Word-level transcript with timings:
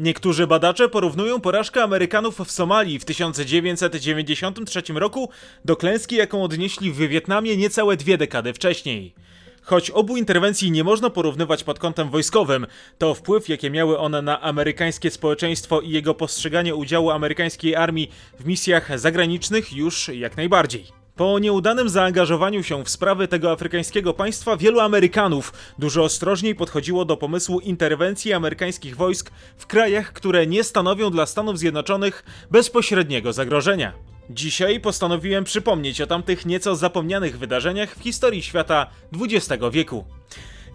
Niektórzy 0.00 0.46
badacze 0.46 0.88
porównują 0.88 1.40
porażkę 1.40 1.82
Amerykanów 1.82 2.38
w 2.38 2.50
Somalii 2.50 2.98
w 2.98 3.04
1993 3.04 4.82
roku 4.94 5.30
do 5.64 5.76
klęski, 5.76 6.16
jaką 6.16 6.42
odnieśli 6.42 6.92
w 6.92 6.96
Wietnamie 6.96 7.56
niecałe 7.56 7.96
dwie 7.96 8.18
dekady 8.18 8.52
wcześniej. 8.52 9.14
Choć 9.62 9.90
obu 9.90 10.16
interwencji 10.16 10.70
nie 10.70 10.84
można 10.84 11.10
porównywać 11.10 11.64
pod 11.64 11.78
kątem 11.78 12.10
wojskowym, 12.10 12.66
to 12.98 13.14
wpływ, 13.14 13.48
jakie 13.48 13.70
miały 13.70 13.98
one 13.98 14.22
na 14.22 14.40
amerykańskie 14.40 15.10
społeczeństwo 15.10 15.80
i 15.80 15.90
jego 15.90 16.14
postrzeganie 16.14 16.74
udziału 16.74 17.10
amerykańskiej 17.10 17.76
armii 17.76 18.10
w 18.38 18.46
misjach 18.46 18.98
zagranicznych 18.98 19.72
już 19.72 20.08
jak 20.08 20.36
najbardziej. 20.36 20.99
Po 21.20 21.38
nieudanym 21.38 21.88
zaangażowaniu 21.88 22.62
się 22.62 22.84
w 22.84 22.88
sprawy 22.90 23.28
tego 23.28 23.52
afrykańskiego 23.52 24.14
państwa, 24.14 24.56
wielu 24.56 24.80
Amerykanów 24.80 25.52
dużo 25.78 26.04
ostrożniej 26.04 26.54
podchodziło 26.54 27.04
do 27.04 27.16
pomysłu 27.16 27.60
interwencji 27.60 28.32
amerykańskich 28.32 28.96
wojsk 28.96 29.30
w 29.56 29.66
krajach, 29.66 30.12
które 30.12 30.46
nie 30.46 30.64
stanowią 30.64 31.10
dla 31.10 31.26
Stanów 31.26 31.58
Zjednoczonych 31.58 32.24
bezpośredniego 32.50 33.32
zagrożenia. 33.32 33.92
Dzisiaj 34.30 34.80
postanowiłem 34.80 35.44
przypomnieć 35.44 36.00
o 36.00 36.06
tamtych 36.06 36.46
nieco 36.46 36.76
zapomnianych 36.76 37.38
wydarzeniach 37.38 37.96
w 37.96 38.02
historii 38.02 38.42
świata 38.42 38.86
XX 39.20 39.62
wieku. 39.72 40.04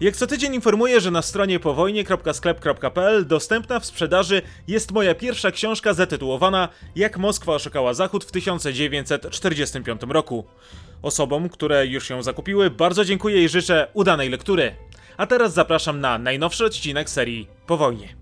Jak 0.00 0.16
co 0.16 0.26
tydzień 0.26 0.54
informuję, 0.54 1.00
że 1.00 1.10
na 1.10 1.22
stronie 1.22 1.60
powojnie.sklep.pl 1.60 3.26
dostępna 3.26 3.80
w 3.80 3.86
sprzedaży 3.86 4.42
jest 4.68 4.92
moja 4.92 5.14
pierwsza 5.14 5.50
książka 5.50 5.94
zatytułowana 5.94 6.68
Jak 6.96 7.18
Moskwa 7.18 7.52
oszukała 7.52 7.94
Zachód 7.94 8.24
w 8.24 8.32
1945 8.32 10.00
roku. 10.08 10.44
Osobom, 11.02 11.48
które 11.48 11.86
już 11.86 12.10
ją 12.10 12.22
zakupiły, 12.22 12.70
bardzo 12.70 13.04
dziękuję 13.04 13.44
i 13.44 13.48
życzę 13.48 13.88
udanej 13.94 14.30
lektury. 14.30 14.74
A 15.16 15.26
teraz 15.26 15.54
zapraszam 15.54 16.00
na 16.00 16.18
najnowszy 16.18 16.64
odcinek 16.64 17.10
serii 17.10 17.48
Po 17.66 17.76
wojnie. 17.76 18.16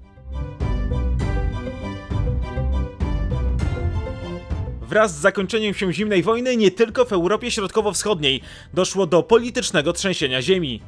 Wraz 4.83 5.17
z 5.17 5.21
zakończeniem 5.21 5.75
się 5.75 5.93
zimnej 5.93 6.23
wojny 6.23 6.57
nie 6.57 6.71
tylko 6.71 7.05
w 7.05 7.13
Europie 7.13 7.51
Środkowo-Wschodniej 7.51 8.41
doszło 8.75 9.07
do 9.07 9.23
politycznego 9.23 9.93
trzęsienia 9.93 10.43
ziemi. 10.43 10.81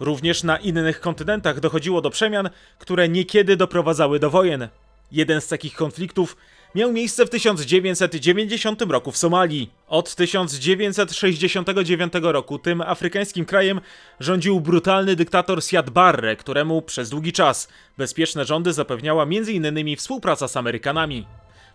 Również 0.00 0.42
na 0.42 0.56
innych 0.56 1.00
kontynentach 1.00 1.60
dochodziło 1.60 2.00
do 2.00 2.10
przemian, 2.10 2.50
które 2.78 3.08
niekiedy 3.08 3.56
doprowadzały 3.56 4.18
do 4.18 4.30
wojen. 4.30 4.68
Jeden 5.12 5.40
z 5.40 5.48
takich 5.48 5.74
konfliktów 5.74 6.36
miał 6.74 6.92
miejsce 6.92 7.26
w 7.26 7.30
1990 7.30 8.82
roku 8.82 9.12
w 9.12 9.16
Somalii. 9.16 9.70
Od 9.88 10.14
1969 10.14 12.12
roku 12.22 12.58
tym 12.58 12.80
afrykańskim 12.80 13.44
krajem 13.44 13.80
rządził 14.20 14.60
brutalny 14.60 15.16
dyktator 15.16 15.64
Siad 15.64 15.90
Barre, 15.90 16.36
któremu 16.36 16.82
przez 16.82 17.10
długi 17.10 17.32
czas 17.32 17.68
bezpieczne 17.98 18.44
rządy 18.44 18.72
zapewniała 18.72 19.22
m.in. 19.22 19.96
współpraca 19.96 20.48
z 20.48 20.56
Amerykanami. 20.56 21.26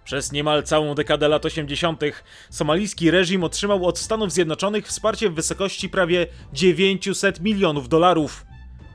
Przez 0.04 0.32
niemal 0.32 0.64
całą 0.64 0.96
dekadę 0.96 1.28
lat 1.28 1.46
80. 1.46 2.02
somalijski 2.50 3.12
reżim 3.12 3.44
otrzymał 3.44 3.86
od 3.86 4.00
Stanów 4.00 4.32
Zjednoczonych 4.32 4.88
wsparcie 4.88 5.30
w 5.30 5.34
wysokości 5.34 5.90
prawie 5.90 6.28
900 6.54 7.40
milionów 7.40 7.90
dolarów. 7.90 8.46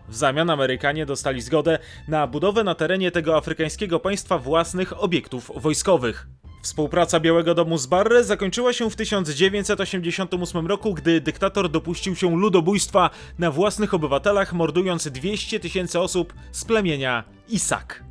W 0.09 0.17
zamian 0.17 0.51
Amerykanie 0.51 1.06
dostali 1.06 1.41
zgodę 1.41 1.79
na 2.09 2.27
budowę 2.27 2.64
na 2.64 2.75
terenie 2.75 3.11
tego 3.11 3.36
afrykańskiego 3.36 4.01
państwa 4.01 4.39
własnych 4.39 5.03
obiektów 5.03 5.51
wojskowych. 5.55 6.27
Współpraca 6.62 7.20
Białego 7.20 7.55
Domu 7.55 7.79
z 7.79 7.86
Barre 7.86 8.25
zakończyła 8.25 8.73
się 8.73 8.91
w 8.91 8.97
1988 8.97 10.67
roku, 10.67 10.95
gdy 10.95 11.20
dyktator 11.20 11.70
dopuścił 11.70 12.17
się 12.17 12.36
ludobójstwa 12.36 13.11
na 13.39 13.51
własnych 13.51 13.95
obywatelach, 13.95 14.53
mordując 14.53 15.09
200 15.09 15.61
tysięcy 15.61 16.01
osób 16.01 16.34
z 16.53 16.64
plemienia 16.64 17.25
Isak. 17.48 18.08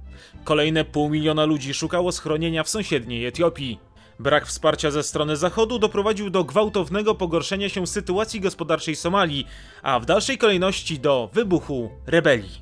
Kolejne 0.47 0.85
pół 0.85 1.09
miliona 1.09 1.45
ludzi 1.45 1.73
szukało 1.73 2.11
schronienia 2.11 2.63
w 2.63 2.69
sąsiedniej 2.69 3.25
Etiopii. 3.25 3.79
Brak 4.19 4.47
wsparcia 4.47 4.91
ze 4.91 5.03
strony 5.03 5.37
Zachodu 5.37 5.79
doprowadził 5.79 6.29
do 6.29 6.43
gwałtownego 6.43 7.15
pogorszenia 7.15 7.69
się 7.69 7.87
sytuacji 7.87 8.41
gospodarczej 8.41 8.95
Somalii, 8.95 9.47
a 9.81 9.99
w 9.99 10.05
dalszej 10.05 10.37
kolejności 10.37 10.99
do 10.99 11.29
wybuchu 11.33 11.89
rebelii. 12.05 12.61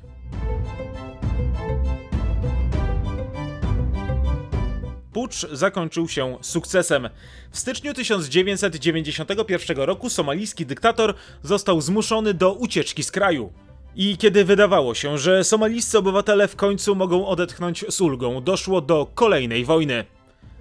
Pucz 5.12 5.46
zakończył 5.52 6.08
się 6.08 6.38
sukcesem. 6.40 7.08
W 7.50 7.58
styczniu 7.58 7.94
1991 7.94 9.76
roku 9.76 10.10
somalijski 10.10 10.66
dyktator 10.66 11.14
został 11.42 11.80
zmuszony 11.80 12.34
do 12.34 12.52
ucieczki 12.52 13.02
z 13.02 13.10
kraju. 13.10 13.52
I 13.98 14.16
kiedy 14.16 14.44
wydawało 14.44 14.94
się, 14.94 15.18
że 15.18 15.44
somalijscy 15.44 15.98
obywatele 15.98 16.48
w 16.48 16.56
końcu 16.56 16.94
mogą 16.94 17.26
odetchnąć 17.26 17.84
z 17.88 18.00
ulgą, 18.00 18.40
doszło 18.40 18.80
do 18.80 19.06
kolejnej 19.14 19.64
wojny. 19.64 20.04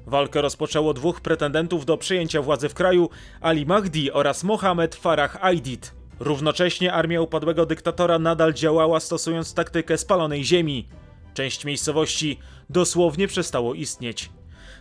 Walkę 0.07 0.41
rozpoczęło 0.41 0.93
dwóch 0.93 1.21
pretendentów 1.21 1.85
do 1.85 1.97
przejęcia 1.97 2.41
władzy 2.41 2.69
w 2.69 2.73
kraju, 2.73 3.09
Ali 3.41 3.65
Mahdi 3.65 4.11
oraz 4.11 4.43
Mohamed 4.43 4.95
Farah 4.95 5.37
Aidid. 5.41 5.93
Równocześnie 6.19 6.93
armia 6.93 7.21
upadłego 7.21 7.65
dyktatora 7.65 8.19
nadal 8.19 8.53
działała 8.53 8.99
stosując 8.99 9.53
taktykę 9.53 9.97
spalonej 9.97 10.43
ziemi. 10.43 10.87
Część 11.33 11.65
miejscowości 11.65 12.39
dosłownie 12.69 13.27
przestało 13.27 13.73
istnieć. 13.73 14.29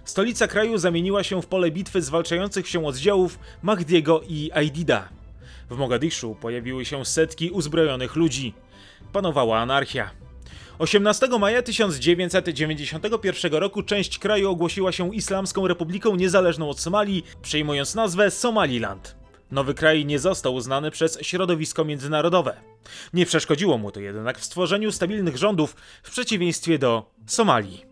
Stolica 0.04 0.47
kraju 0.47 0.78
zamieniła 0.78 1.22
się 1.22 1.43
w 1.43 1.47
pole 1.47 1.70
bitwy 1.70 2.03
zwalczających 2.03 2.69
się 2.69 2.87
oddziałów 2.87 3.38
Mahdiego 3.62 4.20
i 4.28 4.50
Aidida. 4.53 5.09
W 5.70 5.76
Mogadiszu 5.76 6.36
pojawiły 6.41 6.84
się 6.84 7.04
setki 7.04 7.50
uzbrojonych 7.50 8.16
ludzi. 8.16 8.54
Panowała 9.12 9.58
anarchia. 9.58 10.10
18 10.78 11.28
maja 11.38 11.62
1991 11.62 13.52
roku 13.52 13.82
część 13.82 14.19
kraju 14.19 14.50
ogłosiła 14.50 14.92
się 14.92 15.14
Islamską 15.14 15.69
Republiką 15.69 16.16
Niezależną 16.16 16.70
od 16.70 16.80
Somalii, 16.80 17.25
przyjmując 17.42 17.94
nazwę 17.94 18.30
Somaliland. 18.30 19.16
Nowy 19.50 19.75
kraj 19.75 20.04
nie 20.04 20.19
został 20.19 20.54
uznany 20.54 20.91
przez 20.91 21.19
środowisko 21.22 21.84
międzynarodowe. 21.84 22.56
Nie 23.12 23.26
przeszkodziło 23.26 23.78
mu 23.78 23.91
to 23.91 24.00
jednak 24.00 24.38
w 24.38 24.44
stworzeniu 24.44 24.92
stabilnych 24.92 25.36
rządów 25.36 25.76
w 26.02 26.10
przeciwieństwie 26.10 26.78
do 26.78 27.10
Somalii. 27.26 27.84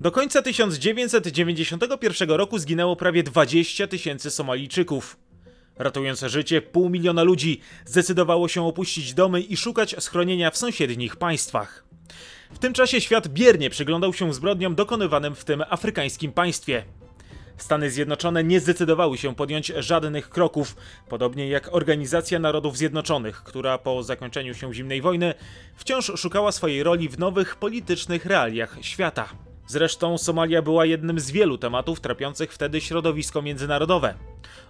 Do 0.00 0.10
końca 0.10 0.42
1991 0.42 2.30
roku 2.30 2.58
zginęło 2.58 2.96
prawie 2.96 3.22
20 3.22 3.86
tysięcy 3.86 4.30
Somalijczyków. 4.30 5.16
Ratując 5.76 6.20
życie 6.20 6.62
pół 6.62 6.88
miliona 6.90 7.22
ludzi 7.22 7.60
zdecydowało 7.84 8.48
się 8.48 8.66
opuścić 8.66 9.14
domy 9.14 9.40
i 9.40 9.56
szukać 9.56 9.96
schronienia 9.98 10.50
w 10.50 10.56
sąsiednich 10.56 11.16
państwach. 11.16 11.84
W 12.50 12.58
tym 12.58 12.72
czasie 12.72 13.00
świat 13.00 13.28
biernie 13.28 13.70
przyglądał 13.70 14.12
się 14.12 14.34
zbrodniom 14.34 14.74
dokonywanym 14.74 15.34
w 15.34 15.44
tym 15.44 15.64
afrykańskim 15.68 16.32
państwie. 16.32 16.84
Stany 17.56 17.90
Zjednoczone 17.90 18.44
nie 18.44 18.60
zdecydowały 18.60 19.18
się 19.18 19.34
podjąć 19.34 19.72
żadnych 19.76 20.30
kroków, 20.30 20.76
podobnie 21.08 21.48
jak 21.48 21.74
Organizacja 21.74 22.38
Narodów 22.38 22.76
Zjednoczonych, 22.76 23.42
która 23.42 23.78
po 23.78 24.02
zakończeniu 24.02 24.54
się 24.54 24.74
zimnej 24.74 25.02
wojny 25.02 25.34
wciąż 25.76 26.12
szukała 26.16 26.52
swojej 26.52 26.82
roli 26.82 27.08
w 27.08 27.18
nowych 27.18 27.56
politycznych 27.56 28.26
realiach 28.26 28.76
świata. 28.80 29.47
Zresztą 29.70 30.18
Somalia 30.18 30.62
była 30.62 30.86
jednym 30.86 31.20
z 31.20 31.30
wielu 31.30 31.58
tematów 31.58 32.00
trapiących 32.00 32.52
wtedy 32.52 32.80
środowisko 32.80 33.42
międzynarodowe. 33.42 34.14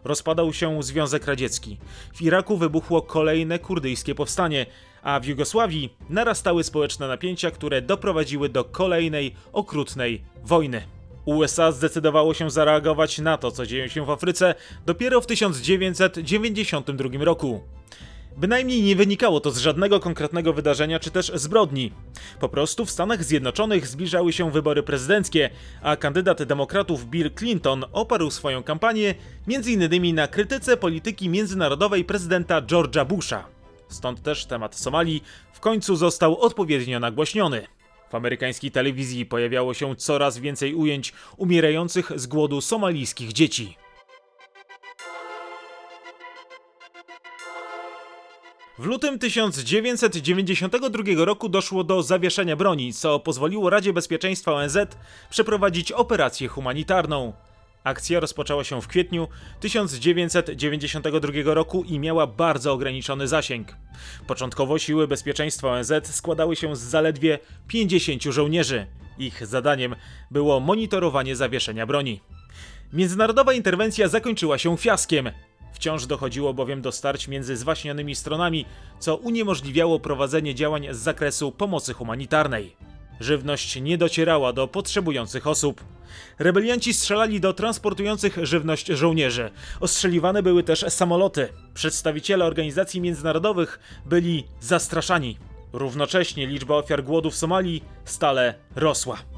Rozpadał 0.05 0.53
się 0.53 0.83
Związek 0.83 1.27
Radziecki. 1.27 1.79
W 2.15 2.23
Iraku 2.23 2.57
wybuchło 2.57 3.03
kolejne 3.03 3.59
kurdyjskie 3.59 4.15
powstanie, 4.15 4.67
a 5.03 5.21
w 5.21 5.25
Jugosławii 5.25 5.95
narastały 6.11 6.65
społeczne 6.65 7.09
napięcia, 7.09 7.51
które 7.51 7.83
doprowadziły 7.83 8.49
do 8.49 8.65
kolejnej 8.65 9.35
okrutnej 9.53 10.23
wojny. 10.45 10.83
USA 11.25 11.73
zdecydowało 11.73 12.35
się 12.35 12.51
zareagować 12.51 13.19
na 13.19 13.39
to, 13.39 13.51
co 13.51 13.67
dzieje 13.67 13.89
się 13.89 14.05
w 14.05 14.11
Afryce 14.11 14.55
dopiero 14.87 15.21
w 15.21 15.27
1992 15.27 17.25
roku. 17.25 17.61
Bynajmniej 18.39 18.83
nie 18.83 18.97
wynikało 18.97 19.41
to 19.41 19.51
z 19.51 19.59
żadnego 19.59 20.01
konkretnego 20.01 20.53
wydarzenia 20.53 20.99
czy 20.99 21.11
też 21.11 21.33
zbrodni. 21.35 21.93
Po 22.41 22.49
prostu 22.49 22.85
w 22.85 22.91
Stanach 22.91 23.25
Zjednoczonych 23.25 23.87
zbliżały 23.87 24.33
się 24.33 24.51
wybory 24.51 24.83
prezydenckie, 24.83 25.51
a 25.83 25.97
kandydat 25.97 26.43
demokratów 26.43 27.07
Bill 27.07 27.31
Clinton 27.39 27.85
oparł 27.93 28.31
swoją 28.31 28.63
kampanię 28.63 29.15
m.in. 29.49 30.15
na 30.15 30.29
krytyce 30.29 30.77
polityki 30.77 31.29
międzynarodowej 31.29 32.05
prezydenta 32.05 32.63
George'a 32.63 33.07
Busha. 33.07 33.45
Stąd 33.89 34.23
też 34.23 34.47
temat 34.47 34.77
Somalii 34.77 35.23
w 35.53 35.61
końcu 35.61 35.97
został 35.97 36.41
odpowiednio 36.41 37.01
nagłośniony. 37.01 37.67
W 38.11 38.15
amerykańskiej 38.15 38.71
telewizji 38.71 39.27
pojawiało 39.27 39.75
się 39.75 39.97
coraz 39.97 40.39
więcej 40.39 40.75
ujęć 40.75 41.13
umierających 41.37 42.13
z 42.17 42.27
głodu 42.27 42.61
somalijskich 42.61 43.33
dzieci. 43.33 43.77
W 48.79 48.87
lutym 48.87 49.19
1992 49.19 51.25
roku 51.25 51.49
doszło 51.49 51.85
do 51.85 52.03
zawieszenia 52.03 52.57
broni, 52.57 52.93
co 52.93 53.21
pozwoliło 53.21 53.71
Radzie 53.71 53.93
Bezpieczeństwa 53.93 54.53
ONZ 54.53 54.79
przeprowadzić 55.31 55.93
operację 55.93 56.49
humanitarną. 56.49 57.33
Akcja 57.85 58.21
rozpoczęła 58.21 58.65
się 58.65 58.83
w 58.83 58.89
kwietniu 58.89 59.29
1992 59.61 61.55
roku 61.55 61.85
i 61.85 61.99
miała 61.99 62.27
bardzo 62.27 62.73
ograniczony 62.73 63.29
zasięg. 63.29 63.77
Początkowo 64.27 64.79
siły 64.79 65.09
bezpieczeństwa 65.09 65.69
ONZ 65.69 65.93
składały 66.03 66.57
się 66.57 66.77
z 66.77 66.81
zaledwie 66.81 67.39
50 67.69 68.23
żołnierzy. 68.23 68.87
Ich 69.19 69.47
zadaniem 69.47 69.95
było 70.31 70.61
monitorowanie 70.61 71.37
zawieszenia 71.37 71.87
broni. 71.87 72.21
Międzynarodowa 72.93 73.53
interwencja 73.53 74.09
zakończyła 74.09 74.59
się 74.59 74.77
fiaskiem. 74.77 75.31
Wciąż 75.79 76.07
dochodziło 76.07 76.55
bowiem 76.55 76.83
do 76.83 76.93
starć 76.93 77.29
między 77.29 77.57
zwaśnionymi 77.57 78.15
stronami, 78.15 78.65
co 78.99 79.17
uniemożliwiało 79.17 80.01
prowadzenie 80.01 80.55
działań 80.55 80.87
z 80.91 80.97
zakresu 80.97 81.53
pomocy 81.53 81.93
humanitarnej. 81.95 82.77
Żywność 83.21 83.81
nie 83.81 83.99
docierała 83.99 84.53
do 84.53 84.69
potrzebujących 84.69 85.47
osób. 85.47 85.85
Rebelianci 86.39 86.95
strzelali 86.95 87.41
do 87.41 87.53
transportujących 87.53 88.39
żywność 88.43 88.87
żołnierzy. 88.87 89.51
Ostrzeliwane 89.81 90.43
były 90.43 90.63
też 90.63 90.85
samoloty. 90.89 91.49
Przedstawiciele 91.75 92.45
organizacji 92.45 93.01
międzynarodowych 93.01 93.81
byli 94.07 94.45
zastraszani. 94.61 95.39
Równocześnie 95.73 96.47
liczba 96.47 96.75
ofiar 96.75 97.05
głodu 97.05 97.31
w 97.31 97.37
Somalii 97.37 97.85
stale 98.05 98.55
rosła. 98.77 99.38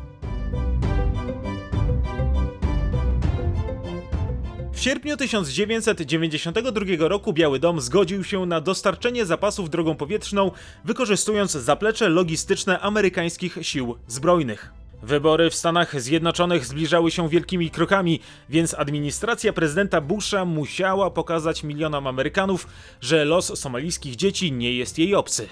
W 4.81 4.83
sierpniu 4.83 5.17
1992 5.17 7.09
roku 7.09 7.33
Biały 7.33 7.59
Dom 7.59 7.81
zgodził 7.81 8.25
się 8.25 8.47
na 8.47 8.61
dostarczenie 8.61 9.27
zapasów 9.27 9.71
drogą 9.71 9.95
powietrzną, 9.95 10.51
wykorzystując 10.85 11.53
zaplecze 11.53 12.09
logistyczne 12.09 12.81
amerykańskich 12.81 13.59
sił 13.63 13.97
zbrojnych. 14.09 14.73
Wybory 15.03 15.51
w 15.51 15.55
Stanach 15.55 16.01
Zjednoczonych 16.01 16.67
zbliżały 16.67 17.11
się 17.11 17.29
wielkimi 17.29 17.71
krokami, 17.71 18.21
więc 18.49 18.75
administracja 18.75 19.53
prezydenta 19.53 20.01
Busha 20.01 20.45
musiała 20.45 21.11
pokazać 21.11 21.65
milionom 21.65 22.07
Amerykanów, 22.07 22.67
że 23.01 23.25
los 23.25 23.59
somalijskich 23.59 24.17
dzieci 24.17 24.53
nie 24.53 24.75
jest 24.75 24.99
jej 24.99 25.15
obcy. 25.15 25.49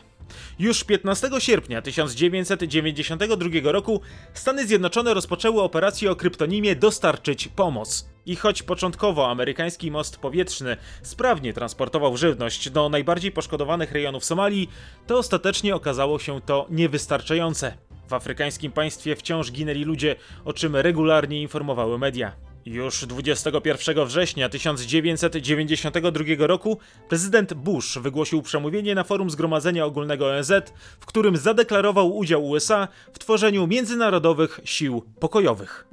Już 0.58 0.84
15 0.84 1.30
sierpnia 1.38 1.82
1992 1.82 3.72
roku 3.72 4.00
Stany 4.34 4.66
Zjednoczone 4.66 5.14
rozpoczęły 5.14 5.62
operację 5.62 6.10
o 6.10 6.16
kryptonimie 6.16 6.76
Dostarczyć 6.76 7.48
Pomoc. 7.48 8.08
I 8.26 8.36
choć 8.36 8.62
początkowo 8.62 9.30
amerykański 9.30 9.90
most 9.90 10.16
powietrzny 10.16 10.76
sprawnie 11.02 11.52
transportował 11.52 12.16
żywność 12.16 12.70
do 12.70 12.88
najbardziej 12.88 13.32
poszkodowanych 13.32 13.92
rejonów 13.92 14.24
Somalii, 14.24 14.70
to 15.06 15.18
ostatecznie 15.18 15.74
okazało 15.74 16.18
się 16.18 16.40
to 16.40 16.66
niewystarczające. 16.70 17.78
W 18.08 18.12
afrykańskim 18.12 18.72
państwie 18.72 19.16
wciąż 19.16 19.52
ginęli 19.52 19.84
ludzie, 19.84 20.16
o 20.44 20.52
czym 20.52 20.76
regularnie 20.76 21.42
informowały 21.42 21.98
media. 21.98 22.47
Już 22.68 23.06
21 23.06 24.06
września 24.06 24.48
1992 24.48 26.46
roku 26.46 26.78
prezydent 27.08 27.54
Bush 27.54 27.98
wygłosił 27.98 28.42
przemówienie 28.42 28.94
na 28.94 29.04
forum 29.04 29.30
Zgromadzenia 29.30 29.84
Ogólnego 29.84 30.26
ONZ, 30.26 30.52
w 31.00 31.06
którym 31.06 31.36
zadeklarował 31.36 32.16
udział 32.16 32.48
USA 32.48 32.88
w 33.12 33.18
tworzeniu 33.18 33.66
międzynarodowych 33.66 34.60
sił 34.64 35.02
pokojowych. 35.20 35.88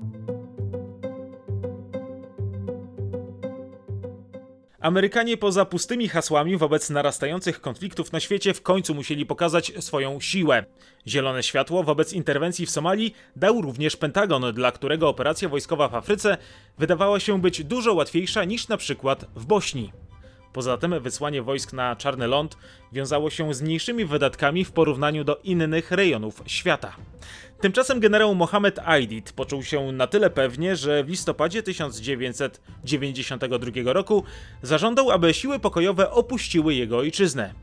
Amerykanie 4.86 5.38
poza 5.38 5.66
pustymi 5.66 6.10
hasłami 6.10 6.58
wobec 6.58 6.90
narastających 6.90 7.62
konfliktów 7.62 8.12
na 8.12 8.20
świecie 8.20 8.54
w 8.54 8.62
końcu 8.62 8.96
musieli 8.96 9.26
pokazać 9.26 9.72
swoją 9.80 10.20
siłę. 10.22 10.66
Zielone 11.08 11.44
światło 11.44 11.84
wobec 11.84 12.14
interwencji 12.14 12.66
w 12.66 12.70
Somalii 12.70 13.16
dał 13.36 13.62
również 13.62 13.98
Pentagon, 13.98 14.54
dla 14.54 14.72
którego 14.72 15.10
operacja 15.10 15.50
wojskowa 15.50 15.88
w 15.88 15.96
Afryce 15.96 16.38
wydawała 16.78 17.20
się 17.20 17.42
być 17.42 17.64
dużo 17.64 17.94
łatwiejsza 17.94 18.44
niż 18.44 18.68
na 18.68 18.78
przykład 18.78 19.26
w 19.36 19.46
Bośni. 19.46 19.92
Poza 20.56 20.78
tym 20.78 21.00
wysłanie 21.00 21.42
wojsk 21.42 21.74
na 21.74 21.96
Czarny 21.96 22.28
Ląd 22.28 22.58
wiązało 22.92 23.30
się 23.30 23.54
z 23.54 23.62
mniejszymi 23.62 24.06
wydatkami 24.06 24.66
w 24.66 24.72
porównaniu 24.72 25.24
do 25.24 25.40
innych 25.44 25.92
rejonów 25.92 26.44
świata. 26.46 26.96
Tymczasem 27.62 28.00
generał 28.00 28.36
Mohamed 28.36 28.80
Aidid 28.80 29.34
poczuł 29.34 29.64
się 29.64 29.92
na 29.92 30.08
tyle 30.08 30.30
pewnie, 30.30 30.76
że 30.76 31.04
w 31.04 31.10
listopadzie 31.10 31.64
1992 31.64 33.94
roku 33.94 34.24
zażądał, 34.62 35.12
aby 35.12 35.34
siły 35.34 35.60
pokojowe 35.60 36.12
opuściły 36.12 36.74
jego 36.74 36.98
ojczyznę. 36.98 37.54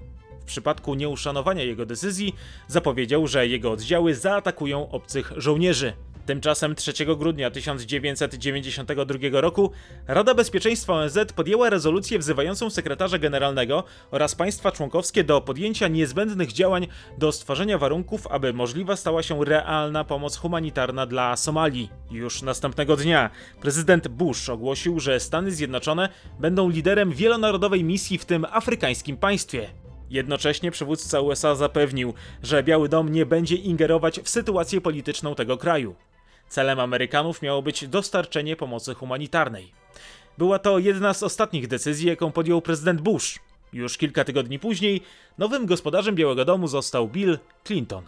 W 0.41 0.45
przypadku 0.45 0.95
nieuszanowania 0.95 1.63
jego 1.63 1.87
decyzji 1.87 2.35
zapowiedział, 2.69 3.27
że 3.27 3.49
jego 3.49 3.71
oddziały 3.71 4.15
zaatakują 4.15 4.91
obcych 4.91 5.33
żołnierzy. 5.37 5.93
Tymczasem 6.27 6.75
3 6.75 6.93
grudnia 7.17 7.51
1992 7.51 9.41
roku 9.41 9.71
Rada 10.09 10.35
Bezpieczeństwa 10.35 10.93
ONZ 10.93 11.19
podjęła 11.37 11.71
rezolucję 11.71 12.19
wzywającą 12.19 12.71
sekretarza 12.71 13.19
generalnego 13.19 13.85
oraz 14.11 14.35
państwa 14.35 14.73
członkowskie 14.73 15.25
do 15.25 15.41
podjęcia 15.41 15.89
niezbędnych 15.89 16.53
działań 16.53 16.87
do 17.19 17.33
stworzenia 17.33 17.79
warunków, 17.79 18.27
aby 18.27 18.53
możliwa 18.53 18.97
stała 18.97 19.23
się 19.23 19.45
realna 19.45 20.05
pomoc 20.05 20.37
humanitarna 20.37 21.07
dla 21.07 21.37
Somalii. 21.37 21.91
Już 22.11 22.43
następnego 22.43 22.97
dnia 22.97 23.31
prezydent 23.61 24.09
Bush 24.09 24.49
ogłosił, 24.49 25.01
że 25.01 25.21
Stany 25.21 25.51
Zjednoczone 25.51 26.09
będą 26.41 26.69
liderem 26.69 27.13
wielonarodowej 27.13 27.85
misji 27.85 28.19
w 28.19 28.25
tym 28.25 28.47
afrykańskim 28.51 29.17
państwie. 29.17 29.69
Jednocześnie 30.11 30.71
przywódca 30.71 31.21
USA 31.21 31.55
zapewnił, 31.55 32.15
że 32.43 32.63
Biały 32.63 32.89
Dom 32.89 33.09
nie 33.09 33.27
będzie 33.27 33.57
ingerować 33.57 34.21
w 34.21 34.29
sytuację 34.29 34.81
polityczną 34.81 35.35
tego 35.35 35.57
kraju. 35.57 35.95
Celem 36.53 36.81
Amerykanów 36.81 37.43
miało 37.43 37.63
być 37.63 37.89
dostarczenie 37.89 38.57
pomocy 38.57 38.95
humanitarnej. 38.95 39.73
Była 40.39 40.59
to 40.59 40.79
jedna 40.79 41.15
z 41.15 41.23
ostatnich 41.23 41.69
decyzji, 41.69 42.09
jaką 42.09 42.33
podjął 42.33 42.63
prezydent 42.63 43.01
Bush. 43.01 43.39
Już 43.73 43.99
kilka 43.99 44.25
tygodni 44.25 44.59
później 44.59 45.01
nowym 45.39 45.67
gospodarzem 45.67 46.15
Białego 46.15 46.45
Domu 46.45 46.69
został 46.69 47.09
Bill 47.09 47.39
Clinton. 47.65 48.05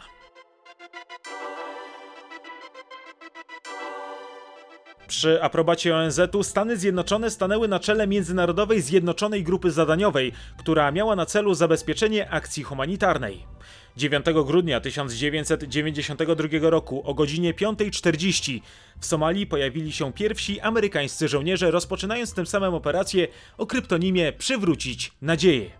Przy 5.06 5.42
aprobacie 5.42 5.96
ONZ-u 5.96 6.42
Stany 6.42 6.76
Zjednoczone 6.76 7.30
stanęły 7.30 7.68
na 7.68 7.80
czele 7.80 8.06
Międzynarodowej 8.06 8.80
Zjednoczonej 8.80 9.42
Grupy 9.42 9.70
Zadaniowej, 9.70 10.32
która 10.58 10.90
miała 10.92 11.16
na 11.16 11.26
celu 11.26 11.54
zabezpieczenie 11.54 12.30
akcji 12.30 12.62
humanitarnej. 12.62 13.46
9 13.96 14.26
grudnia 14.44 14.80
1992 14.80 16.70
roku 16.70 17.02
o 17.04 17.14
godzinie 17.14 17.54
5.40 17.54 18.60
w 19.00 19.06
Somalii 19.06 19.46
pojawili 19.46 19.92
się 19.92 20.12
pierwsi 20.12 20.60
amerykańscy 20.60 21.28
żołnierze, 21.28 21.70
rozpoczynając 21.70 22.34
tym 22.34 22.46
samym 22.46 22.74
operację 22.74 23.28
o 23.58 23.66
kryptonimie 23.66 24.32
Przywrócić 24.32 25.12
Nadzieję. 25.22 25.70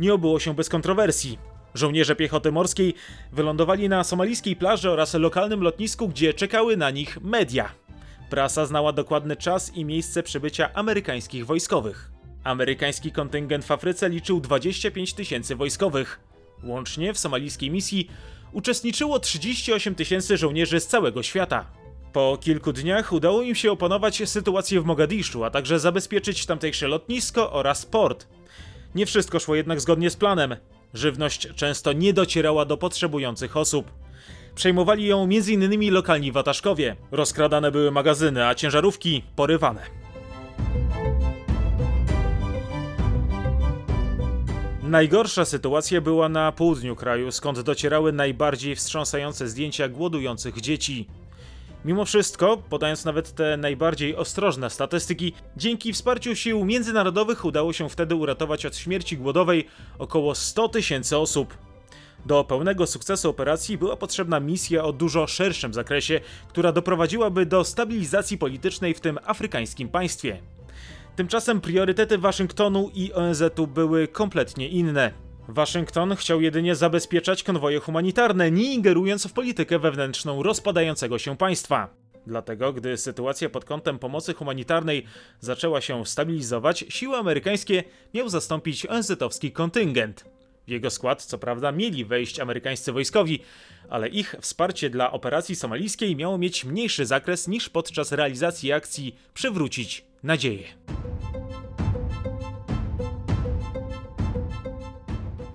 Nie 0.00 0.14
obyło 0.14 0.40
się 0.40 0.54
bez 0.54 0.68
kontrowersji. 0.68 1.38
Żołnierze 1.74 2.16
piechoty 2.16 2.52
morskiej 2.52 2.94
wylądowali 3.32 3.88
na 3.88 4.04
somalijskiej 4.04 4.56
plaży 4.56 4.90
oraz 4.90 5.14
lokalnym 5.14 5.60
lotnisku, 5.60 6.08
gdzie 6.08 6.34
czekały 6.34 6.76
na 6.76 6.90
nich 6.90 7.18
media. 7.22 7.72
Prasa 8.30 8.66
znała 8.66 8.92
dokładny 8.92 9.36
czas 9.36 9.74
i 9.74 9.84
miejsce 9.84 10.22
przybycia 10.22 10.72
amerykańskich 10.74 11.46
wojskowych. 11.46 12.10
Amerykański 12.44 13.12
kontyngent 13.12 13.64
w 13.64 13.70
Afryce 13.70 14.08
liczył 14.08 14.40
25 14.40 15.14
tysięcy 15.14 15.56
wojskowych. 15.56 16.20
Łącznie 16.62 17.14
w 17.14 17.18
somalijskiej 17.18 17.70
misji 17.70 18.10
uczestniczyło 18.52 19.18
38 19.18 19.94
tysięcy 19.94 20.36
żołnierzy 20.36 20.80
z 20.80 20.86
całego 20.86 21.22
świata. 21.22 21.66
Po 22.12 22.38
kilku 22.40 22.72
dniach 22.72 23.12
udało 23.12 23.42
im 23.42 23.54
się 23.54 23.72
opanować 23.72 24.22
sytuację 24.24 24.80
w 24.80 24.84
Mogadiszu, 24.84 25.44
a 25.44 25.50
także 25.50 25.78
zabezpieczyć 25.78 26.46
tamtejsze 26.46 26.88
lotnisko 26.88 27.52
oraz 27.52 27.86
port. 27.86 28.28
Nie 28.94 29.06
wszystko 29.06 29.38
szło 29.38 29.54
jednak 29.54 29.80
zgodnie 29.80 30.10
z 30.10 30.16
planem. 30.16 30.56
Żywność 30.94 31.48
często 31.54 31.92
nie 31.92 32.12
docierała 32.12 32.64
do 32.64 32.76
potrzebujących 32.76 33.56
osób. 33.56 33.90
Przejmowali 34.54 35.06
ją 35.06 35.22
m.in. 35.22 35.92
lokalni 35.92 36.32
wataszkowie. 36.32 36.96
Rozkradane 37.10 37.70
były 37.70 37.90
magazyny, 37.90 38.46
a 38.46 38.54
ciężarówki 38.54 39.22
porywane. 39.36 40.05
Najgorsza 44.86 45.44
sytuacja 45.44 46.00
była 46.00 46.28
na 46.28 46.52
południu 46.52 46.96
kraju, 46.96 47.32
skąd 47.32 47.60
docierały 47.60 48.12
najbardziej 48.12 48.76
wstrząsające 48.76 49.48
zdjęcia 49.48 49.88
głodujących 49.88 50.60
dzieci. 50.60 51.06
Mimo 51.84 52.04
wszystko, 52.04 52.56
podając 52.56 53.04
nawet 53.04 53.34
te 53.34 53.56
najbardziej 53.56 54.16
ostrożne 54.16 54.70
statystyki, 54.70 55.32
dzięki 55.56 55.92
wsparciu 55.92 56.36
sił 56.36 56.64
międzynarodowych 56.64 57.44
udało 57.44 57.72
się 57.72 57.88
wtedy 57.88 58.14
uratować 58.14 58.66
od 58.66 58.76
śmierci 58.76 59.18
głodowej 59.18 59.66
około 59.98 60.34
100 60.34 60.68
tysięcy 60.68 61.18
osób. 61.18 61.54
Do 62.26 62.44
pełnego 62.44 62.86
sukcesu 62.86 63.30
operacji 63.30 63.78
była 63.78 63.96
potrzebna 63.96 64.40
misja 64.40 64.84
o 64.84 64.92
dużo 64.92 65.26
szerszym 65.26 65.74
zakresie, 65.74 66.20
która 66.48 66.72
doprowadziłaby 66.72 67.46
do 67.46 67.64
stabilizacji 67.64 68.38
politycznej 68.38 68.94
w 68.94 69.00
tym 69.00 69.18
afrykańskim 69.24 69.88
państwie. 69.88 70.38
Tymczasem 71.16 71.60
priorytety 71.60 72.18
Waszyngtonu 72.18 72.90
i 72.94 73.12
ONZ-u 73.12 73.66
były 73.66 74.08
kompletnie 74.08 74.68
inne. 74.68 75.12
Waszyngton 75.48 76.16
chciał 76.16 76.40
jedynie 76.40 76.74
zabezpieczać 76.74 77.42
konwoje 77.42 77.80
humanitarne, 77.80 78.50
nie 78.50 78.74
ingerując 78.74 79.26
w 79.26 79.32
politykę 79.32 79.78
wewnętrzną 79.78 80.42
rozpadającego 80.42 81.18
się 81.18 81.36
państwa. 81.36 81.88
Dlatego, 82.26 82.72
gdy 82.72 82.96
sytuacja 82.96 83.50
pod 83.50 83.64
kątem 83.64 83.98
pomocy 83.98 84.34
humanitarnej 84.34 85.04
zaczęła 85.40 85.80
się 85.80 86.06
stabilizować, 86.06 86.84
siły 86.88 87.16
amerykańskie 87.16 87.84
miał 88.14 88.28
zastąpić 88.28 88.86
ONZ-owski 88.86 89.52
kontyngent. 89.52 90.24
W 90.66 90.70
jego 90.70 90.90
skład, 90.90 91.24
co 91.24 91.38
prawda, 91.38 91.72
mieli 91.72 92.04
wejść 92.04 92.40
amerykańscy 92.40 92.92
wojskowi, 92.92 93.42
ale 93.88 94.08
ich 94.08 94.34
wsparcie 94.40 94.90
dla 94.90 95.12
operacji 95.12 95.56
somalijskiej 95.56 96.16
miało 96.16 96.38
mieć 96.38 96.64
mniejszy 96.64 97.06
zakres 97.06 97.48
niż 97.48 97.68
podczas 97.68 98.12
realizacji 98.12 98.72
akcji 98.72 99.16
Przywrócić 99.34 100.04
nadzieję. 100.26 100.64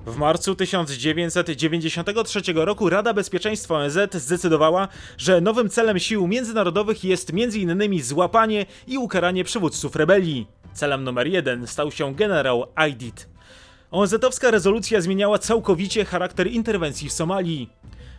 W 0.05 0.17
marcu 0.17 0.55
1993 0.55 2.41
roku 2.55 2.89
Rada 2.89 3.13
Bezpieczeństwa 3.13 3.75
ONZ 3.75 3.97
zdecydowała, 4.13 4.87
że 5.17 5.41
nowym 5.41 5.69
celem 5.69 5.99
sił 5.99 6.27
międzynarodowych 6.27 7.03
jest 7.03 7.31
m.in. 7.33 8.03
złapanie 8.03 8.65
i 8.87 8.97
ukaranie 8.97 9.43
przywódców 9.43 9.95
rebelii. 9.95 10.47
Celem 10.73 11.03
numer 11.03 11.27
jeden 11.27 11.67
stał 11.67 11.91
się 11.91 12.15
generał 12.15 12.65
Aidid. 12.75 13.29
ONZ-owska 13.91 14.51
rezolucja 14.51 15.01
zmieniała 15.01 15.39
całkowicie 15.39 16.05
charakter 16.05 16.47
interwencji 16.47 17.09
w 17.09 17.13
Somalii. 17.13 17.69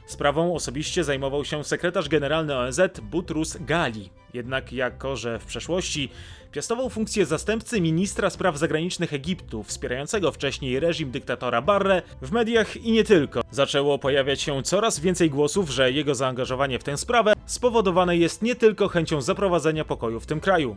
Sprawą 0.07 0.55
osobiście 0.55 1.05
zajmował 1.05 1.45
się 1.45 1.65
sekretarz 1.65 2.09
generalny 2.09 2.57
ONZ 2.57 2.81
Butrus 3.03 3.57
Gali. 3.61 4.22
Jednak 4.35 4.73
jako, 4.73 5.17
że 5.17 5.39
w 5.39 5.45
przeszłości 5.45 6.09
piastował 6.53 6.91
funkcję 6.91 7.27
zastępcy 7.27 7.81
ministra 7.81 8.31
spraw 8.31 8.59
zagranicznych 8.59 9.13
Egiptu, 9.13 9.63
wspierającego 9.63 10.33
wcześniej 10.33 10.81
reżim 10.81 11.11
dyktatora 11.11 11.63
Barre, 11.63 12.03
w 12.23 12.33
mediach 12.33 12.77
i 12.77 12.93
nie 12.93 13.05
tylko, 13.05 13.41
zaczęło 13.51 13.99
pojawiać 13.99 14.41
się 14.41 14.63
coraz 14.63 15.01
więcej 15.01 15.31
głosów, 15.31 15.71
że 15.71 15.93
jego 15.93 16.15
zaangażowanie 16.15 16.79
w 16.79 16.85
tę 16.85 16.97
sprawę 16.97 17.33
spowodowane 17.47 18.17
jest 18.17 18.43
nie 18.43 18.55
tylko 18.55 18.89
chęcią 18.89 19.21
zaprowadzenia 19.21 19.85
pokoju 19.85 20.21
w 20.21 20.27
tym 20.27 20.41
kraju. 20.41 20.77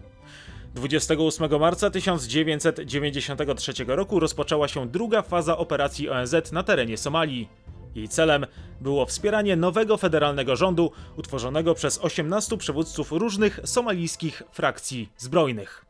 28 0.76 1.60
marca 1.60 1.90
1993 1.90 3.74
roku 3.88 4.20
rozpoczęła 4.20 4.68
się 4.68 4.88
druga 4.88 5.22
faza 5.22 5.58
operacji 5.58 6.10
ONZ 6.10 6.52
na 6.52 6.64
terenie 6.64 6.98
Somalii. 6.98 7.50
Jej 7.96 8.10
celem 8.10 8.46
było 8.82 9.06
wspieranie 9.06 9.56
nowego 9.56 9.98
federalnego 9.98 10.56
rządu 10.56 10.92
utworzonego 11.18 11.75
przez 11.75 12.00
18 12.02 12.58
przywódców 12.58 13.12
różnych 13.12 13.60
somalijskich 13.64 14.44
frakcji 14.52 15.10
zbrojnych. 15.18 15.86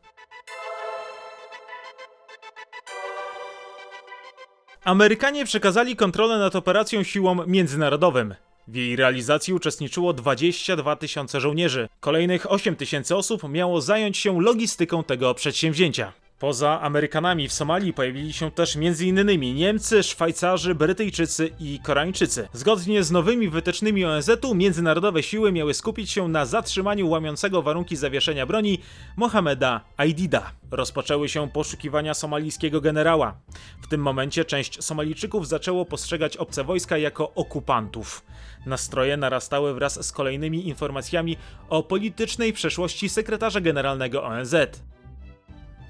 Amerykanie 4.84 5.44
przekazali 5.44 5.96
kontrolę 5.96 6.38
nad 6.38 6.56
operacją 6.56 7.02
siłom 7.02 7.42
międzynarodowym. 7.46 8.34
W 8.68 8.74
jej 8.74 8.96
realizacji 8.96 9.54
uczestniczyło 9.54 10.12
22 10.12 10.96
tysiące 10.96 11.40
żołnierzy. 11.40 11.88
Kolejnych 12.00 12.52
8 12.52 12.76
tysięcy 12.76 13.16
osób 13.16 13.48
miało 13.48 13.80
zająć 13.80 14.16
się 14.16 14.40
logistyką 14.42 15.04
tego 15.04 15.34
przedsięwzięcia. 15.34 16.12
Poza 16.38 16.80
Amerykanami 16.80 17.48
w 17.48 17.52
Somalii 17.52 17.92
pojawili 17.92 18.32
się 18.32 18.50
też 18.50 18.76
m.in. 18.76 19.54
Niemcy, 19.54 20.02
Szwajcarzy, 20.02 20.74
Brytyjczycy 20.74 21.50
i 21.60 21.80
Koreańczycy. 21.82 22.48
Zgodnie 22.52 23.02
z 23.02 23.10
nowymi 23.10 23.48
wytycznymi 23.48 24.04
ONZ-u 24.04 24.54
międzynarodowe 24.54 25.22
siły 25.22 25.52
miały 25.52 25.74
skupić 25.74 26.10
się 26.10 26.28
na 26.28 26.46
zatrzymaniu 26.46 27.08
łamiącego 27.08 27.62
warunki 27.62 27.96
zawieszenia 27.96 28.46
broni 28.46 28.78
Mohameda 29.16 29.80
Aidida. 29.96 30.52
Rozpoczęły 30.70 31.28
się 31.28 31.50
poszukiwania 31.50 32.14
somalijskiego 32.14 32.80
generała. 32.80 33.34
W 33.82 33.88
tym 33.88 34.00
momencie 34.00 34.44
część 34.44 34.84
Somalijczyków 34.84 35.48
zaczęło 35.48 35.84
postrzegać 35.84 36.36
obce 36.36 36.64
wojska 36.64 36.98
jako 36.98 37.34
okupantów. 37.34 38.24
Nastroje 38.66 39.16
narastały 39.16 39.74
wraz 39.74 40.06
z 40.06 40.12
kolejnymi 40.12 40.68
informacjami 40.68 41.36
o 41.68 41.82
politycznej 41.82 42.52
przeszłości 42.52 43.08
sekretarza 43.08 43.60
generalnego 43.60 44.24
ONZ. 44.24 44.54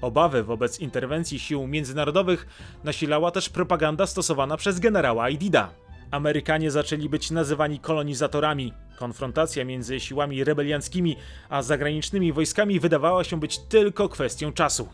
Obawy 0.01 0.43
wobec 0.43 0.79
interwencji 0.79 1.39
sił 1.39 1.67
międzynarodowych 1.67 2.47
nasilała 2.83 3.31
też 3.31 3.49
propaganda 3.49 4.07
stosowana 4.07 4.57
przez 4.57 4.79
generała 4.79 5.23
Aidida. 5.23 5.69
Amerykanie 6.11 6.71
zaczęli 6.71 7.09
być 7.09 7.31
nazywani 7.31 7.79
kolonizatorami. 7.79 8.73
Konfrontacja 8.97 9.65
między 9.65 9.99
siłami 9.99 10.43
rebelianckimi 10.43 11.15
a 11.49 11.61
zagranicznymi 11.61 12.33
wojskami 12.33 12.79
wydawała 12.79 13.23
się 13.23 13.39
być 13.39 13.59
tylko 13.59 14.09
kwestią 14.09 14.53
czasu. 14.53 14.89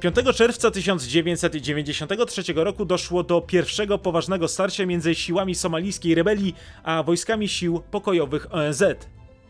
Piątego 0.00 0.32
czerwca 0.32 0.70
1993 0.70 2.42
roku 2.54 2.84
doszło 2.84 3.22
do 3.22 3.40
pierwszego 3.40 3.98
poważnego 3.98 4.48
starcia 4.48 4.86
między 4.86 5.14
siłami 5.14 5.54
somalijskiej 5.54 6.14
rebelii 6.14 6.54
a 6.82 7.02
wojskami 7.02 7.48
sił 7.48 7.82
pokojowych 7.90 8.54
ONZ. 8.54 8.82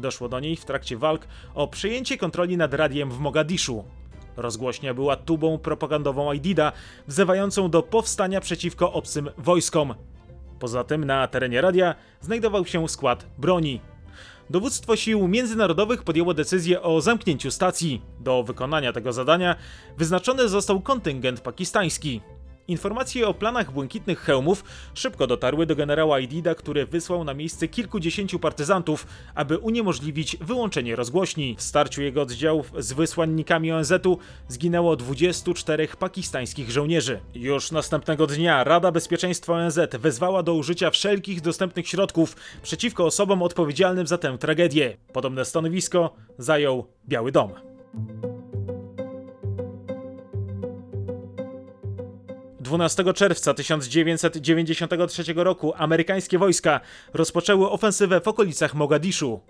Doszło 0.00 0.28
do 0.28 0.40
niej 0.40 0.56
w 0.56 0.64
trakcie 0.64 0.96
walk 0.96 1.26
o 1.54 1.68
przejęcie 1.68 2.18
kontroli 2.18 2.56
nad 2.56 2.74
radiem 2.74 3.10
w 3.10 3.18
Mogadiszu. 3.18 3.84
Rozgłośnia 4.36 4.94
była 4.94 5.16
tubą 5.16 5.58
propagandową 5.58 6.30
Aidida, 6.30 6.72
wzywającą 7.06 7.70
do 7.70 7.82
powstania 7.82 8.40
przeciwko 8.40 8.92
obcym 8.92 9.30
wojskom. 9.38 9.94
Poza 10.58 10.84
tym 10.84 11.04
na 11.04 11.28
terenie 11.28 11.60
radia 11.60 11.94
znajdował 12.20 12.66
się 12.66 12.88
skład 12.88 13.26
broni. 13.38 13.80
Dowództwo 14.50 14.96
sił 14.96 15.28
międzynarodowych 15.28 16.02
podjęło 16.02 16.34
decyzję 16.34 16.82
o 16.82 17.00
zamknięciu 17.00 17.50
stacji. 17.50 18.02
Do 18.20 18.42
wykonania 18.42 18.92
tego 18.92 19.12
zadania 19.12 19.56
wyznaczony 19.98 20.48
został 20.48 20.80
kontyngent 20.80 21.40
pakistański. 21.40 22.20
Informacje 22.70 23.28
o 23.28 23.34
planach 23.34 23.72
błękitnych 23.72 24.20
hełmów 24.20 24.64
szybko 24.94 25.26
dotarły 25.26 25.66
do 25.66 25.76
generała 25.76 26.16
Aidida, 26.16 26.54
który 26.54 26.86
wysłał 26.86 27.24
na 27.24 27.34
miejsce 27.34 27.68
kilkudziesięciu 27.68 28.38
partyzantów, 28.38 29.06
aby 29.34 29.58
uniemożliwić 29.58 30.36
wyłączenie 30.36 30.96
rozgłośni. 30.96 31.56
W 31.58 31.62
starciu 31.62 32.02
jego 32.02 32.22
oddziałów 32.22 32.72
z 32.78 32.92
wysłannikami 32.92 33.72
ONZ-u 33.72 34.18
zginęło 34.48 34.96
24 34.96 35.88
pakistańskich 35.98 36.70
żołnierzy. 36.70 37.20
Już 37.34 37.70
następnego 37.70 38.26
dnia 38.26 38.64
Rada 38.64 38.92
Bezpieczeństwa 38.92 39.52
ONZ 39.52 39.78
wezwała 39.98 40.42
do 40.42 40.54
użycia 40.54 40.90
wszelkich 40.90 41.40
dostępnych 41.40 41.88
środków 41.88 42.36
przeciwko 42.62 43.04
osobom 43.04 43.42
odpowiedzialnym 43.42 44.06
za 44.06 44.18
tę 44.18 44.38
tragedię. 44.38 44.96
Podobne 45.12 45.44
stanowisko 45.44 46.14
zajął 46.38 46.86
Biały 47.08 47.32
Dom. 47.32 47.52
12 52.70 53.12
czerwca 53.14 53.54
1993 53.54 55.24
roku 55.36 55.72
amerykańskie 55.76 56.38
wojska 56.38 56.80
rozpoczęły 57.14 57.70
ofensywę 57.70 58.20
w 58.20 58.28
okolicach 58.28 58.74
Mogadiszu. 58.74 59.40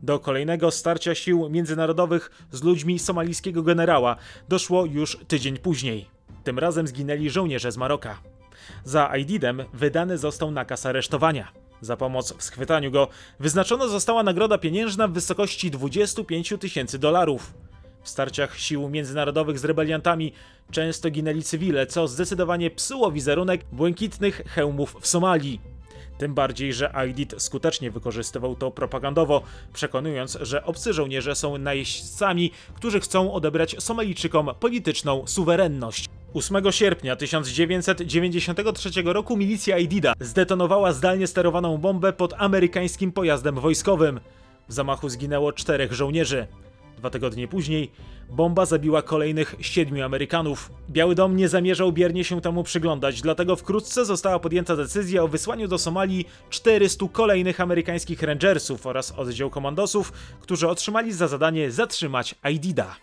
Do 0.00 0.18
kolejnego 0.18 0.70
starcia 0.70 1.14
sił 1.14 1.48
międzynarodowych 1.48 2.30
z 2.52 2.62
ludźmi 2.62 2.98
somalijskiego 2.98 3.62
generała 3.62 4.16
doszło 4.48 4.84
już 4.84 5.18
tydzień 5.28 5.58
później. 5.58 6.06
Tym 6.44 6.58
razem 6.58 6.86
zginęli 6.86 7.30
żołnierze 7.30 7.72
z 7.72 7.76
Maroka. 7.76 8.18
Za 8.84 9.10
Aididem 9.10 9.64
wydany 9.72 10.18
został 10.18 10.50
nakaz 10.50 10.86
aresztowania. 10.86 11.52
Za 11.80 11.96
pomoc 11.96 12.32
w 12.32 12.42
schwytaniu 12.42 12.90
go 12.90 13.08
wyznaczona 13.40 13.88
została 13.88 14.22
nagroda 14.22 14.58
pieniężna 14.58 15.08
w 15.08 15.12
wysokości 15.12 15.70
25 15.70 16.54
tysięcy 16.60 16.98
dolarów. 16.98 17.54
W 18.06 18.08
starciach 18.08 18.58
sił 18.58 18.88
międzynarodowych 18.88 19.58
z 19.58 19.64
rebeliantami 19.64 20.32
często 20.70 21.10
ginęli 21.10 21.42
cywile, 21.42 21.86
co 21.86 22.08
zdecydowanie 22.08 22.70
psuło 22.70 23.12
wizerunek 23.12 23.60
błękitnych 23.72 24.42
hełmów 24.46 24.96
w 25.00 25.06
Somalii. 25.06 25.60
Tym 26.18 26.34
bardziej, 26.34 26.72
że 26.72 26.96
Aidid 26.96 27.34
skutecznie 27.38 27.90
wykorzystywał 27.90 28.56
to 28.56 28.70
propagandowo, 28.70 29.42
przekonując, 29.72 30.38
że 30.40 30.64
obcy 30.64 30.92
żołnierze 30.92 31.34
są 31.34 31.58
najeźdźcami, 31.58 32.50
którzy 32.74 33.00
chcą 33.00 33.32
odebrać 33.32 33.76
Somalijczykom 33.78 34.50
polityczną 34.60 35.26
suwerenność. 35.26 36.08
8 36.34 36.72
sierpnia 36.72 37.16
1993 37.16 38.90
roku 39.04 39.36
milicja 39.36 39.76
Aidida 39.76 40.12
zdetonowała 40.20 40.92
zdalnie 40.92 41.26
sterowaną 41.26 41.78
bombę 41.78 42.12
pod 42.12 42.34
amerykańskim 42.38 43.12
pojazdem 43.12 43.54
wojskowym. 43.54 44.20
W 44.68 44.72
zamachu 44.72 45.08
zginęło 45.08 45.52
czterech 45.52 45.92
żołnierzy. 45.92 46.46
Dwa 46.96 47.10
tygodnie 47.10 47.48
później 47.48 47.90
bomba 48.30 48.66
zabiła 48.66 49.02
kolejnych 49.02 49.54
siedmiu 49.60 50.04
Amerykanów. 50.04 50.70
Biały 50.90 51.14
Dom 51.14 51.36
nie 51.36 51.48
zamierzał 51.48 51.92
biernie 51.92 52.24
się 52.24 52.40
temu 52.40 52.64
przyglądać, 52.64 53.22
dlatego 53.22 53.56
wkrótce 53.56 54.04
została 54.04 54.38
podjęta 54.38 54.76
decyzja 54.76 55.22
o 55.22 55.28
wysłaniu 55.28 55.68
do 55.68 55.78
Somalii 55.78 56.24
400 56.50 57.06
kolejnych 57.12 57.60
amerykańskich 57.60 58.22
rangersów 58.22 58.86
oraz 58.86 59.12
oddział 59.12 59.50
komandosów, 59.50 60.12
którzy 60.40 60.68
otrzymali 60.68 61.12
za 61.12 61.28
zadanie 61.28 61.70
zatrzymać 61.70 62.34
Aidida. 62.42 62.96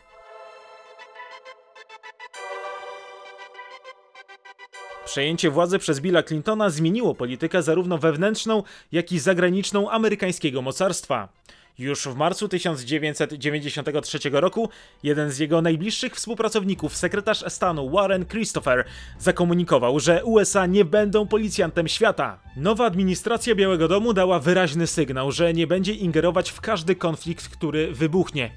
Przejęcie 5.06 5.50
władzy 5.50 5.80
przez 5.80 6.00
Billa 6.00 6.24
Clintona 6.24 6.70
zmieniło 6.70 7.16
politykę 7.16 7.64
zarówno 7.64 7.98
wewnętrzną, 7.98 8.64
jak 8.92 9.12
i 9.12 9.20
zagraniczną 9.20 9.90
amerykańskiego 9.90 10.62
mocarstwa. 10.62 11.30
Już 11.78 12.08
w 12.08 12.16
marcu 12.16 12.48
1993 12.48 14.20
roku 14.32 14.70
jeden 15.04 15.32
z 15.32 15.40
jego 15.40 15.62
najbliższych 15.62 16.16
współpracowników, 16.16 16.98
sekretarz 16.98 17.44
stanu 17.48 17.90
Warren 17.90 18.26
Christopher, 18.26 18.86
zakomunikował, 19.20 20.00
że 20.00 20.24
USA 20.24 20.66
nie 20.66 20.86
będą 20.86 21.28
policjantem 21.28 21.88
świata. 21.88 22.40
Nowa 22.58 22.86
administracja 22.86 23.56
Białego 23.56 23.88
Domu 23.88 24.14
dała 24.14 24.40
wyraźny 24.40 24.88
sygnał, 24.88 25.32
że 25.32 25.54
nie 25.54 25.68
będzie 25.68 25.94
ingerować 25.94 26.50
w 26.50 26.62
każdy 26.62 26.96
konflikt, 26.96 27.50
który 27.50 27.94
wybuchnie. 27.94 28.52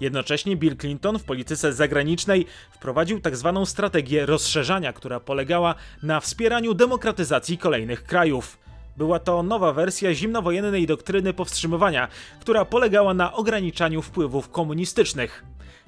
Jednocześnie 0.00 0.56
Bill 0.56 0.76
Clinton 0.76 1.18
w 1.18 1.24
polityce 1.24 1.72
zagranicznej 1.72 2.46
wprowadził 2.70 3.20
tzw. 3.20 3.62
strategię 3.66 4.26
rozszerzania, 4.26 4.92
która 4.92 5.20
polegała 5.20 5.74
na 6.02 6.20
wspieraniu 6.20 6.74
demokratyzacji 6.74 7.58
kolejnych 7.58 8.04
krajów. 8.04 8.58
Była 8.96 9.18
to 9.18 9.42
nowa 9.42 9.72
wersja 9.72 10.14
zimnowojennej 10.14 10.86
doktryny 10.86 11.32
powstrzymywania, 11.32 12.08
która 12.40 12.64
polegała 12.64 13.14
na 13.14 13.32
ograniczaniu 13.32 14.02
wpływów 14.02 14.48
komunistycznych. 14.48 15.44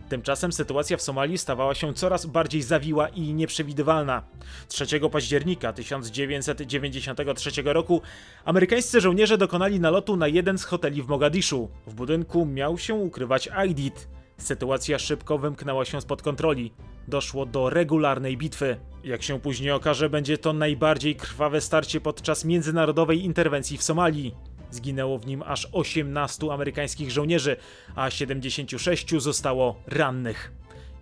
Tymczasem 0.09 0.53
sytuacja 0.53 0.97
w 0.97 1.03
Somalii 1.03 1.39
stawała 1.39 1.75
się 1.75 1.95
coraz 1.95 2.27
bardziej 2.27 2.63
zawiła 2.63 3.09
i 3.09 3.35
nieprzewidywalna. 3.35 4.23
3 4.69 4.87
października 5.13 5.73
1993 5.73 7.51
roku 7.65 8.03
amerykańscy 8.45 9.01
żołnierze 9.01 9.39
dokonali 9.39 9.81
nalotu 9.81 10.17
na 10.17 10.29
jeden 10.29 10.59
z 10.59 10.65
hoteli 10.65 11.03
w 11.03 11.09
Mogadiszu. 11.09 11.69
W 11.87 11.95
budynku 11.95 12.47
miał 12.47 12.79
się 12.79 12.95
ukrywać 12.95 13.49
Aidit. 13.49 14.09
Sytuacja 14.39 14.99
szybko 14.99 15.39
wymknęła 15.39 15.85
się 15.85 16.01
spod 16.01 16.23
kontroli. 16.23 16.73
Doszło 17.09 17.47
do 17.47 17.71
regularnej 17.71 18.37
bitwy. 18.37 18.77
Jak 19.05 19.23
się 19.23 19.41
później 19.41 19.71
okaże, 19.71 20.11
będzie 20.11 20.39
to 20.39 20.53
najbardziej 20.53 21.17
krwawe 21.17 21.61
starcie 21.61 22.01
podczas 22.01 22.45
międzynarodowej 22.45 23.25
interwencji 23.25 23.79
w 23.79 23.83
Somalii. 23.83 24.35
Zginęło 24.71 25.19
w 25.19 25.27
nim 25.27 25.43
aż 25.47 25.69
18 25.73 26.53
amerykańskich 26.53 27.11
żołnierzy, 27.11 27.57
a 27.95 28.11
76 28.11 29.15
zostało 29.19 29.77
rannych. 29.87 30.53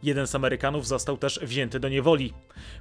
Jeden 0.03 0.27
z 0.27 0.35
Amerykanów 0.35 0.87
został 0.87 1.17
też 1.17 1.41
wzięty 1.43 1.81
do 1.81 1.89
niewoli. 1.89 2.33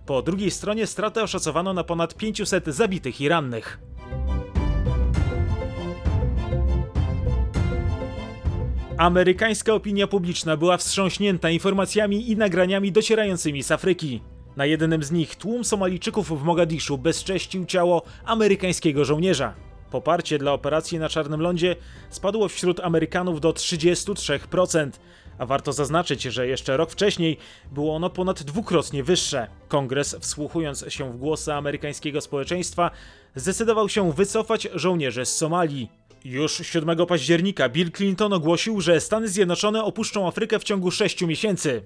Po 0.06 0.22
drugiej 0.22 0.52
stronie 0.52 0.88
straty 0.88 1.22
oszacowano 1.22 1.74
na 1.74 1.84
ponad 1.84 2.16
500 2.16 2.66
zabitych 2.68 3.22
i 3.22 3.30
rannych. 3.30 3.80
Amerykańska 8.98 9.74
opinia 9.74 10.08
publiczna 10.08 10.58
była 10.58 10.78
wstrząśnięta 10.78 11.50
informacjami 11.50 12.32
i 12.32 12.38
nagraniami 12.38 12.92
docierającymi 12.92 13.64
z 13.64 13.72
Afryki. 13.72 14.22
Na 14.56 14.66
jednym 14.66 15.04
z 15.04 15.12
nich 15.12 15.36
tłum 15.36 15.64
Somalijczyków 15.64 16.42
w 16.42 16.44
Mogadiszu 16.44 16.98
bezcześcił 16.98 17.66
ciało 17.66 18.02
amerykańskiego 18.26 19.06
żołnierza. 19.06 19.54
Poparcie 19.92 20.38
dla 20.38 20.54
operacji 20.54 21.00
na 21.00 21.10
Czarnym 21.10 21.42
Lądzie 21.42 21.76
spadło 22.10 22.48
wśród 22.48 22.80
Amerykanów 22.80 23.42
do 23.42 23.52
33%, 23.52 24.92
a 25.38 25.46
warto 25.46 25.74
zaznaczyć, 25.74 26.22
że 26.22 26.48
jeszcze 26.48 26.78
rok 26.78 26.92
wcześniej 26.92 27.38
było 27.72 27.96
ono 27.96 28.10
ponad 28.10 28.44
dwukrotnie 28.44 29.04
wyższe. 29.04 29.48
Kongres, 29.68 30.16
wsłuchując 30.20 30.86
się 30.90 31.14
w 31.14 31.18
głosy 31.18 31.54
amerykańskiego 31.54 32.22
społeczeństwa, 32.22 32.92
zdecydował 33.36 33.90
się 33.90 34.12
wycofać 34.12 34.68
żołnierzy 34.74 35.26
z 35.26 35.38
Somalii. 35.38 35.90
Już 36.24 36.58
7 36.58 37.06
października 37.06 37.70
Bill 37.70 37.92
Clinton 37.92 38.34
ogłosił, 38.34 38.82
że 38.82 39.02
Stany 39.02 39.28
Zjednoczone 39.28 39.84
opuszczą 39.84 40.28
Afrykę 40.28 40.60
w 40.60 40.64
ciągu 40.64 40.92
6 40.92 41.22
miesięcy. 41.22 41.82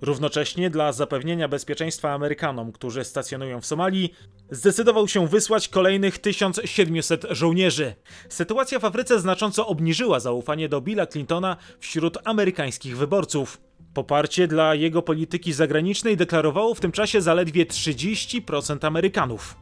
Równocześnie 0.00 0.70
dla 0.70 0.92
zapewnienia 0.92 1.48
bezpieczeństwa 1.48 2.12
Amerykanom, 2.12 2.72
którzy 2.72 3.04
stacjonują 3.04 3.60
w 3.60 3.66
Somalii, 3.66 4.14
zdecydował 4.50 5.08
się 5.08 5.28
wysłać 5.28 5.68
kolejnych 5.68 6.18
1700 6.18 7.26
żołnierzy. 7.30 7.94
Sytuacja 8.28 8.78
w 8.78 8.84
Afryce 8.84 9.20
znacząco 9.20 9.66
obniżyła 9.66 10.20
zaufanie 10.20 10.68
do 10.68 10.80
Billa 10.80 11.06
Clintona 11.06 11.56
wśród 11.80 12.18
amerykańskich 12.24 12.96
wyborców. 12.96 13.60
Poparcie 13.94 14.48
dla 14.48 14.74
jego 14.74 15.02
polityki 15.02 15.52
zagranicznej 15.52 16.16
deklarowało 16.16 16.74
w 16.74 16.80
tym 16.80 16.92
czasie 16.92 17.20
zaledwie 17.20 17.66
30% 17.66 18.86
Amerykanów. 18.86 19.56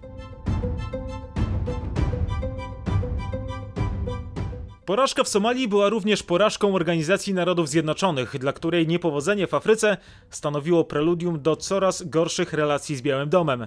Porażka 4.87 5.25
w 5.25 5.29
Somalii 5.29 5.69
była 5.69 5.89
również 5.89 6.23
porażką 6.23 6.75
Organizacji 6.75 7.35
Narodów 7.35 7.69
Zjednoczonych, 7.69 8.39
dla 8.39 8.53
której 8.53 8.87
niepowodzenie 8.87 9.47
w 9.47 9.55
Afryce 9.55 9.97
stanowiło 10.31 10.85
preludium 10.85 11.43
do 11.43 11.57
coraz 11.57 12.03
gorszych 12.03 12.53
relacji 12.53 12.97
z 12.97 13.03
Białym 13.03 13.29
Domem. 13.29 13.67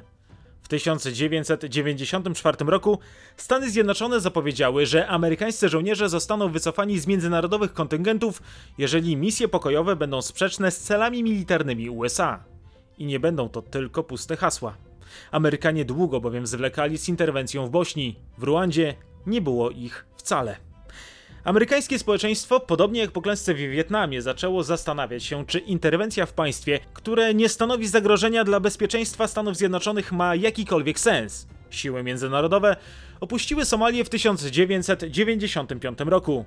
W 0.61 0.67
1994 0.67 2.57
roku 2.65 2.99
Stany 3.37 3.69
Zjednoczone 3.69 4.19
zapowiedziały, 4.19 4.85
że 4.85 5.07
amerykańscy 5.07 5.69
żołnierze 5.69 6.09
zostaną 6.09 6.51
wycofani 6.51 6.99
z 6.99 7.07
międzynarodowych 7.07 7.73
kontyngentów, 7.73 8.41
jeżeli 8.77 9.17
misje 9.17 9.47
pokojowe 9.47 9.95
będą 9.95 10.21
sprzeczne 10.21 10.71
z 10.71 10.79
celami 10.79 11.23
militarnymi 11.23 11.89
USA. 11.89 12.43
I 12.97 13.05
nie 13.05 13.19
będą 13.19 13.49
to 13.49 13.61
tylko 13.61 14.03
puste 14.03 14.37
hasła. 14.37 14.77
Amerykanie 15.31 15.85
długo 15.85 16.21
bowiem 16.21 16.47
zwlekali 16.47 16.97
z 16.97 17.09
interwencją 17.09 17.67
w 17.67 17.69
Bośni. 17.69 18.19
W 18.37 18.43
Ruandzie 18.43 18.95
nie 19.27 19.41
było 19.41 19.69
ich 19.69 20.05
wcale. 20.17 20.67
Amerykańskie 21.47 21.99
społeczeństwo, 21.99 22.59
podobnie 22.59 22.99
jak 22.99 23.11
po 23.11 23.21
klęsce 23.21 23.53
w 23.53 23.57
Wietnamie, 23.57 24.21
zaczęło 24.21 24.63
zastanawiać 24.63 25.23
się, 25.23 25.45
czy 25.45 25.59
interwencja 25.59 26.25
w 26.25 26.33
państwie, 26.33 26.79
które 26.93 27.33
nie 27.33 27.49
stanowi 27.49 27.87
zagrożenia 27.87 28.43
dla 28.43 28.59
bezpieczeństwa 28.59 29.27
Stanów 29.27 29.57
Zjednoczonych, 29.57 30.11
ma 30.11 30.35
jakikolwiek 30.35 30.99
sens. 30.99 31.47
Siły 31.69 32.03
międzynarodowe 32.03 32.75
opuściły 33.19 33.65
Somalię 33.65 34.05
w 34.05 34.09
1995 34.09 35.99
roku. 36.05 36.45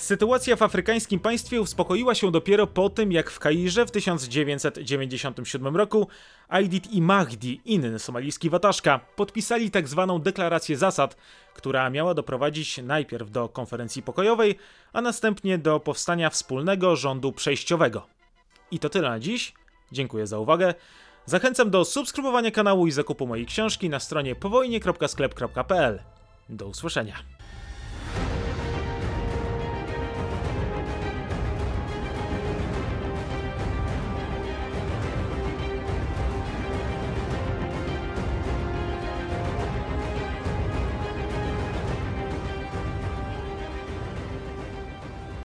Sytuacja 0.00 0.56
w 0.56 0.62
afrykańskim 0.62 1.20
państwie 1.20 1.60
uspokoiła 1.60 2.14
się 2.14 2.30
dopiero 2.30 2.66
po 2.66 2.90
tym, 2.90 3.12
jak 3.12 3.30
w 3.30 3.38
Kairze 3.38 3.86
w 3.86 3.90
1997 3.90 5.76
roku 5.76 6.08
Aidit 6.48 6.92
i 6.92 7.02
Mahdi, 7.02 7.60
inny 7.64 7.98
somalijski 7.98 8.50
wataszka, 8.50 9.00
podpisali 9.16 9.70
tzw. 9.70 10.06
Tak 10.08 10.22
deklarację 10.22 10.76
zasad, 10.76 11.16
która 11.54 11.90
miała 11.90 12.14
doprowadzić 12.14 12.78
najpierw 12.78 13.30
do 13.30 13.48
konferencji 13.48 14.02
pokojowej, 14.02 14.58
a 14.92 15.00
następnie 15.00 15.58
do 15.58 15.80
powstania 15.80 16.30
wspólnego 16.30 16.96
rządu 16.96 17.32
przejściowego. 17.32 18.06
I 18.70 18.78
to 18.78 18.88
tyle 18.88 19.08
na 19.08 19.18
dziś. 19.18 19.54
Dziękuję 19.92 20.26
za 20.26 20.38
uwagę. 20.38 20.74
Zachęcam 21.26 21.70
do 21.70 21.84
subskrybowania 21.84 22.50
kanału 22.50 22.86
i 22.86 22.90
zakupu 22.90 23.26
mojej 23.26 23.46
książki 23.46 23.88
na 23.88 24.00
stronie 24.00 24.34
powojnie.sklep.pl. 24.34 26.02
Do 26.48 26.66
usłyszenia. 26.66 27.39